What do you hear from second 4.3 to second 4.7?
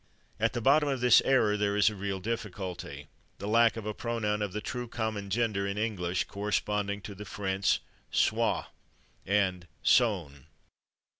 of the